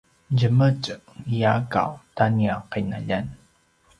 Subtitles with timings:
[0.35, 0.87] djemetj
[1.35, 3.25] i akaw ta nia qinaljan